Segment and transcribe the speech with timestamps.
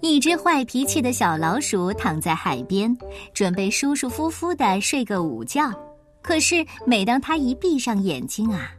[0.00, 2.96] 一只坏脾气的小老鼠躺在海边，
[3.32, 5.70] 准备舒舒服服的睡个午觉。
[6.22, 8.70] 可是，每当它一闭上眼睛啊，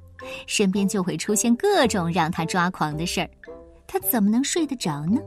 [0.47, 3.29] 身边就会出现各种让它抓狂的事儿。
[3.87, 5.19] 它怎么能睡得着呢？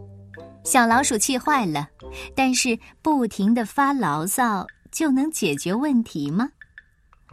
[0.64, 1.88] 小老鼠气坏了。
[2.34, 6.48] 但是，不停的发牢骚就能解决问题吗？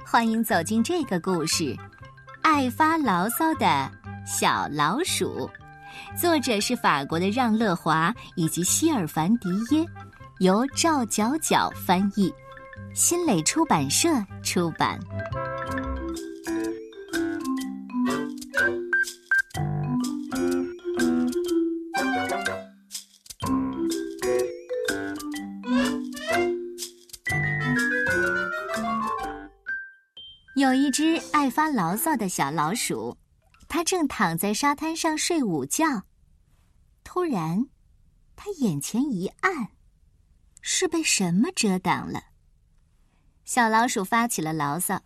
[0.06, 1.64] 欢迎走进这个故事，
[2.42, 3.90] 《爱发牢骚的
[4.26, 5.48] 小老鼠》。
[6.16, 9.86] 作者是法国的让·乐华以及希尔凡·迪耶，
[10.40, 12.34] 由赵角角翻译，
[12.94, 14.10] 新蕾出版社
[14.44, 15.00] 出版。
[30.56, 33.18] 有一只爱发牢骚的小老鼠。
[33.76, 36.04] 他正躺在沙滩上睡午觉，
[37.04, 37.70] 突然，
[38.36, 39.70] 他眼前一暗，
[40.62, 42.22] 是被什么遮挡了？
[43.46, 45.02] 小老鼠发起了牢骚：“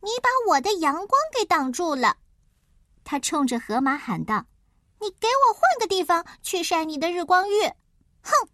[0.00, 2.18] 你把我的阳光给挡住了！”
[3.02, 4.46] 他冲着河马喊道
[5.02, 7.64] ：“你给我换个地方去晒你的日光浴！”
[8.22, 8.48] 哼！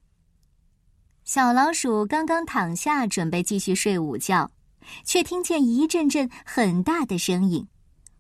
[1.25, 4.51] 小老鼠刚刚躺下准备继续睡午觉，
[5.05, 7.69] 却听见一阵阵很大的声音，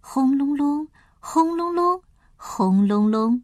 [0.02, 0.86] 轰隆隆。
[1.30, 2.02] 轰隆隆，
[2.36, 3.42] 轰隆隆，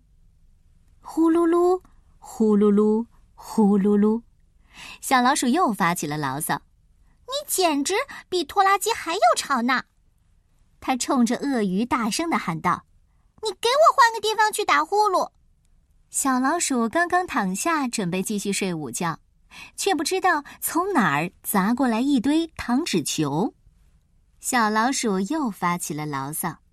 [1.03, 1.83] 呼噜噜，
[2.19, 3.05] 呼噜噜，
[3.35, 4.23] 呼噜噜。
[5.03, 6.63] 小老鼠又发起了牢骚
[7.29, 7.93] ：“你简直
[8.31, 9.83] 比拖拉机还要吵呢！”
[10.81, 12.87] 它冲着鳄鱼大声的喊道
[13.45, 15.33] ：“你给我换个地方去打呼噜！”
[16.09, 19.19] 小老鼠刚刚躺下准备继续睡午觉，
[19.77, 23.53] 却不知道从哪儿砸过来一堆糖纸球。
[24.41, 26.64] 小老鼠又发起了牢骚。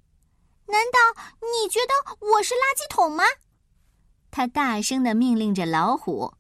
[0.72, 3.26] 难道你觉得我是垃圾桶吗？
[4.32, 6.34] 他大声的命令着老虎：“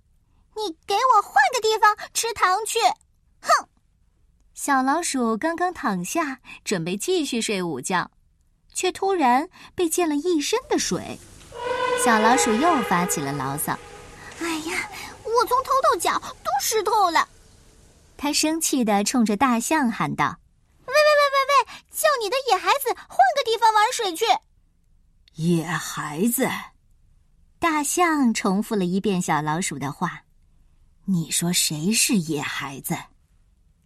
[0.55, 2.79] 你给我换个地方吃糖去！”
[3.41, 3.67] 哼！
[4.53, 8.09] 小老鼠刚刚躺下，准备继续睡午觉，
[8.73, 11.19] 却突然被溅了一身的水。
[12.05, 13.77] 小老鼠又发起了牢骚
[14.39, 14.89] ：“哎呀，
[15.25, 17.27] 我从头到脚都湿透了！”
[18.15, 20.37] 他生气的冲着大象喊道。
[22.01, 24.25] 叫你的野孩子换个地方玩水去。
[25.35, 26.49] 野孩子，
[27.59, 30.23] 大象重复了一遍小老鼠的话。
[31.05, 32.97] 你说谁是野孩子？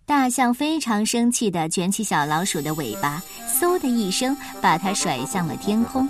[0.05, 3.21] 大象非常生气的卷起小老鼠的尾巴，
[3.59, 6.07] 嗖的一声把它甩向了天空。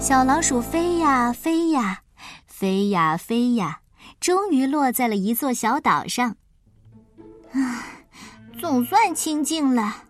[0.00, 2.02] 小老鼠飞呀飞呀，
[2.46, 3.80] 飞呀飞呀，
[4.18, 6.34] 终于落在了一座小岛上。
[7.52, 7.86] 啊，
[8.60, 10.04] 总算清静了。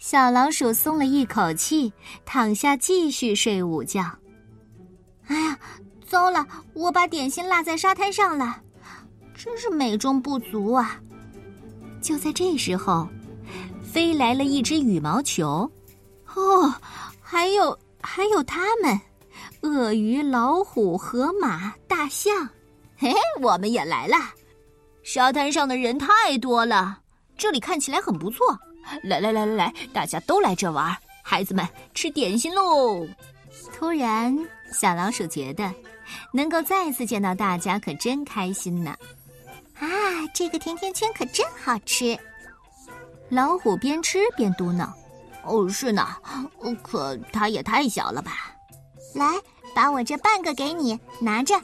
[0.00, 1.92] 小老鼠松了一口气，
[2.24, 4.00] 躺下继续睡午觉。
[5.26, 5.58] 哎呀，
[6.06, 6.44] 糟了！
[6.72, 8.62] 我把点心落在沙滩上了，
[9.34, 10.98] 真是美中不足啊！
[12.00, 13.06] 就在这时候，
[13.82, 15.70] 飞来了一只羽毛球。
[16.34, 16.74] 哦，
[17.20, 18.98] 还有还有他们，
[19.60, 22.48] 鳄鱼、老虎、河马、大象。
[22.96, 23.12] 嘿，
[23.42, 24.16] 我们也来了。
[25.02, 27.00] 沙滩上的人太多了，
[27.36, 28.58] 这里看起来很不错。
[29.02, 33.06] 来来来来来，大家都来这玩，孩子们吃点心喽！
[33.72, 34.36] 突然，
[34.72, 35.72] 小老鼠觉得
[36.32, 38.96] 能够再次见到大家可真开心呢。
[39.74, 39.86] 啊，
[40.34, 42.18] 这个甜甜圈可真好吃！
[43.28, 44.88] 老虎边吃边嘟囔
[45.44, 46.16] ：“哦，是呢，
[46.82, 48.54] 可它也太小了吧？”
[49.14, 49.26] 来，
[49.74, 51.54] 把我这半个给你，拿着。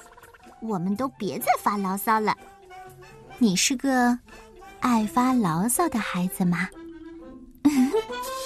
[0.60, 2.36] 我们都别再发牢骚了。
[3.38, 4.18] 你是个
[4.80, 6.68] 爱发牢骚的孩子吗？
[7.66, 8.45] 嗯 哼